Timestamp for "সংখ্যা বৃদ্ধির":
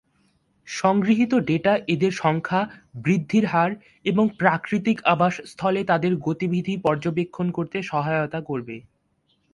2.21-3.45